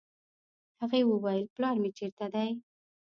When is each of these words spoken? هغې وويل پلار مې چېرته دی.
هغې 0.81 1.01
وويل 1.11 1.45
پلار 1.55 1.75
مې 1.81 1.89
چېرته 1.97 2.25
دی. 2.33 2.49